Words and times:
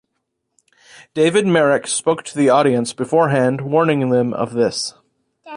David 1.13 1.45
Merrick 1.45 1.85
spoke 1.85 2.23
to 2.23 2.35
the 2.35 2.49
audience 2.49 2.91
beforehand 2.91 3.61
warning 3.61 4.09
them 4.09 4.33
of 4.33 4.53
this. 4.53 4.95